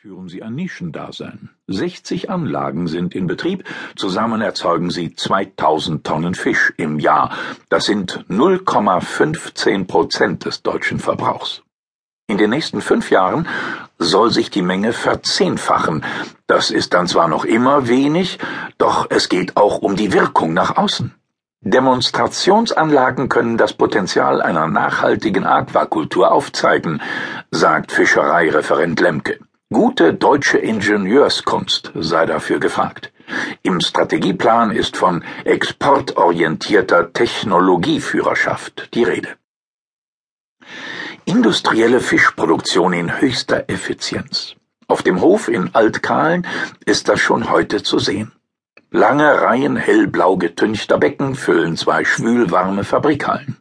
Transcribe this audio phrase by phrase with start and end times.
[0.00, 1.50] führen sie ein Nischendasein.
[1.66, 3.64] 60 Anlagen sind in Betrieb,
[3.96, 7.32] zusammen erzeugen sie 2000 Tonnen Fisch im Jahr.
[7.68, 11.62] Das sind 0,15 Prozent des deutschen Verbrauchs.
[12.28, 13.48] In den nächsten fünf Jahren
[13.98, 16.04] soll sich die Menge verzehnfachen.
[16.46, 18.38] Das ist dann zwar noch immer wenig,
[18.78, 21.12] doch es geht auch um die Wirkung nach außen.
[21.60, 27.02] Demonstrationsanlagen können das Potenzial einer nachhaltigen Aquakultur aufzeigen,
[27.50, 29.40] sagt Fischereireferent Lemke.
[29.70, 33.12] Gute deutsche Ingenieurskunst sei dafür gefragt.
[33.62, 39.28] Im Strategieplan ist von exportorientierter Technologieführerschaft die Rede.
[41.26, 44.54] Industrielle Fischproduktion in höchster Effizienz.
[44.86, 46.46] Auf dem Hof in Altkahlen
[46.86, 48.32] ist das schon heute zu sehen.
[48.90, 53.58] Lange Reihen hellblau getünchter Becken füllen zwei schwülwarme Fabrikhallen.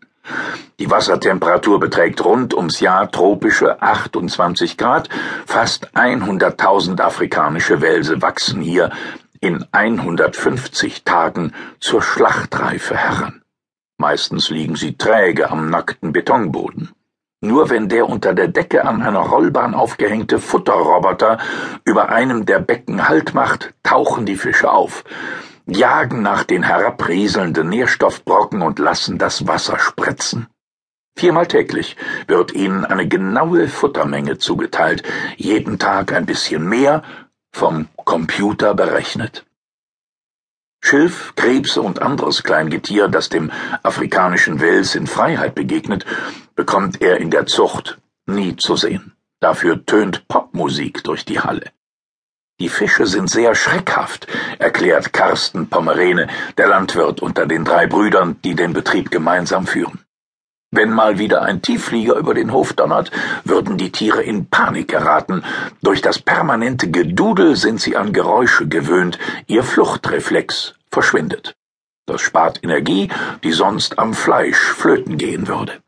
[0.80, 5.10] Die Wassertemperatur beträgt rund ums Jahr tropische 28 Grad.
[5.46, 8.92] Fast 100.000 afrikanische Wälse wachsen hier
[9.40, 13.42] in 150 Tagen zur Schlachtreife heran.
[13.98, 16.92] Meistens liegen sie träge am nackten Betonboden.
[17.42, 21.38] Nur wenn der unter der Decke an einer Rollbahn aufgehängte Futterroboter
[21.86, 25.04] über einem der Becken Halt macht, tauchen die Fische auf
[25.68, 30.48] jagen nach den herabrieselnden Nährstoffbrocken und lassen das Wasser spritzen.
[31.16, 31.96] Viermal täglich
[32.28, 35.04] wird ihnen eine genaue Futtermenge zugeteilt,
[35.36, 37.04] jeden Tag ein bisschen mehr,
[37.52, 39.46] vom Computer berechnet.
[40.80, 43.52] Schilf, Krebse und anderes Kleingetier, das dem
[43.84, 46.06] afrikanischen Wels in Freiheit begegnet,
[46.56, 49.14] bekommt er in der Zucht nie zu sehen.
[49.40, 51.72] Dafür tönt Popmusik durch die Halle.
[52.60, 54.26] Die Fische sind sehr schreckhaft,
[54.58, 56.28] erklärt Carsten Pomerene,
[56.58, 60.00] der Landwirt unter den drei Brüdern, die den Betrieb gemeinsam führen.
[60.72, 63.12] Wenn mal wieder ein Tiefflieger über den Hof donnert,
[63.44, 65.44] würden die Tiere in Panik geraten.
[65.84, 71.56] Durch das permanente Gedudel sind sie an Geräusche gewöhnt, ihr Fluchtreflex verschwindet.
[72.08, 73.10] Das spart Energie,
[73.44, 75.82] die sonst am Fleisch flöten gehen würde.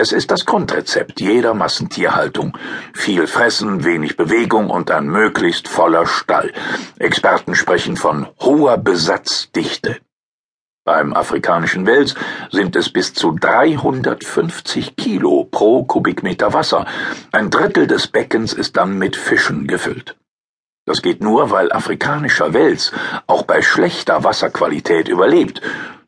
[0.00, 2.56] Es ist das Grundrezept jeder Massentierhaltung.
[2.94, 6.52] Viel Fressen, wenig Bewegung und ein möglichst voller Stall.
[7.00, 9.96] Experten sprechen von hoher Besatzdichte.
[10.84, 12.14] Beim afrikanischen Wels
[12.52, 16.86] sind es bis zu 350 Kilo pro Kubikmeter Wasser.
[17.32, 20.16] Ein Drittel des Beckens ist dann mit Fischen gefüllt.
[20.86, 22.92] Das geht nur, weil afrikanischer Wels
[23.26, 25.60] auch bei schlechter Wasserqualität überlebt.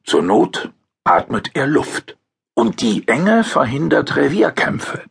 [0.04, 0.70] Zur Not
[1.02, 2.16] atmet er Luft.
[2.60, 5.04] Und die Enge verhindert Revierkämpfe.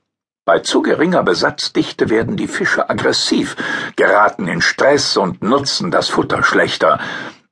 [0.45, 3.55] Bei zu geringer Besatzdichte werden die Fische aggressiv,
[3.95, 6.99] geraten in Stress und nutzen das Futter schlechter,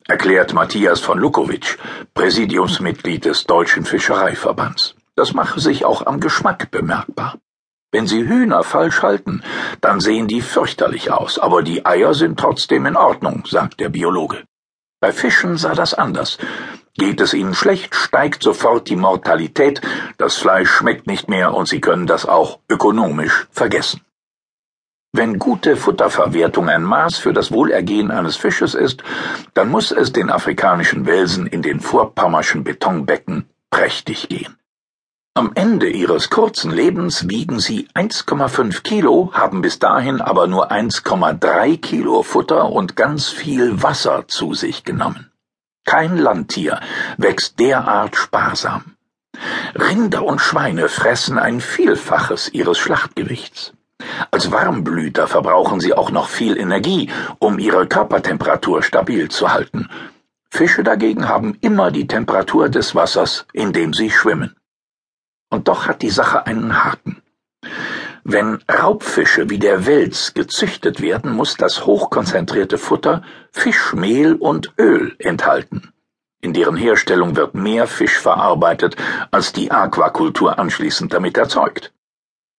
[0.07, 1.77] erklärt Matthias von Lukowitsch,
[2.13, 4.93] Präsidiumsmitglied des Deutschen Fischereiverbands.
[5.15, 7.39] Das mache sich auch am Geschmack bemerkbar.
[7.91, 9.41] Wenn Sie Hühner falsch halten,
[9.81, 14.43] dann sehen die fürchterlich aus, aber die Eier sind trotzdem in Ordnung, sagt der Biologe.
[14.99, 16.37] Bei Fischen sah das anders.
[16.97, 19.81] Geht es ihnen schlecht, steigt sofort die Mortalität,
[20.17, 24.01] das Fleisch schmeckt nicht mehr und sie können das auch ökonomisch vergessen.
[25.13, 29.03] Wenn gute Futterverwertung ein Maß für das Wohlergehen eines Fisches ist,
[29.53, 34.57] dann muss es den afrikanischen Welsen in den vorpommerschen Betonbecken prächtig gehen.
[35.35, 41.79] Am Ende ihres kurzen Lebens wiegen sie 1,5 Kilo, haben bis dahin aber nur 1,3
[41.79, 45.31] Kilo Futter und ganz viel Wasser zu sich genommen.
[45.87, 46.81] Kein Landtier
[47.17, 48.97] wächst derart sparsam.
[49.73, 53.71] Rinder und Schweine fressen ein Vielfaches ihres Schlachtgewichts.
[54.29, 57.09] Als Warmblüter verbrauchen sie auch noch viel Energie,
[57.39, 59.87] um ihre Körpertemperatur stabil zu halten.
[60.51, 64.57] Fische dagegen haben immer die Temperatur des Wassers, in dem sie schwimmen.
[65.49, 67.21] Und doch hat die Sache einen Haken.
[68.29, 73.23] Wenn Raubfische wie der Wels gezüchtet werden, muss das hochkonzentrierte Futter
[73.53, 75.93] Fischmehl und Öl enthalten.
[76.41, 78.97] In deren Herstellung wird mehr Fisch verarbeitet,
[79.31, 81.93] als die Aquakultur anschließend damit erzeugt.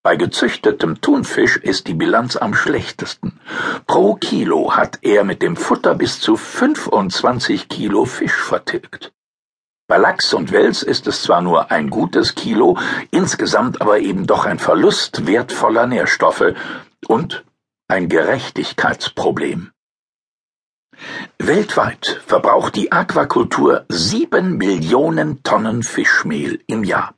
[0.02, 3.38] Bei gezüchtetem Thunfisch ist die Bilanz am schlechtesten.
[3.86, 9.12] Pro Kilo hat er mit dem Futter bis zu 25 Kilo Fisch vertilgt.
[9.88, 12.76] Bei Lachs und Wels ist es zwar nur ein gutes Kilo,
[13.10, 16.52] insgesamt aber eben doch ein Verlust wertvoller Nährstoffe
[17.06, 17.42] und
[17.88, 19.72] ein Gerechtigkeitsproblem.
[21.38, 27.14] Weltweit verbraucht die Aquakultur sieben Millionen Tonnen Fischmehl im Jahr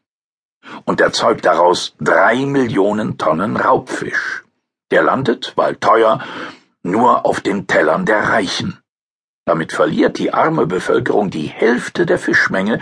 [0.84, 4.44] und erzeugt daraus drei Millionen Tonnen Raubfisch.
[4.93, 6.20] Der landet, weil teuer,
[6.84, 8.79] nur auf den Tellern der Reichen.
[9.46, 12.78] Damit verliert die arme Bevölkerung die Hälfte der Fischmenge,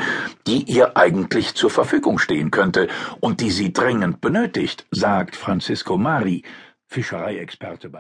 [0.47, 2.89] die ihr eigentlich zur Verfügung stehen könnte
[3.21, 6.43] und die sie dringend benötigt, sagt Francisco Mari,
[6.87, 7.97] Fischereiexperte bei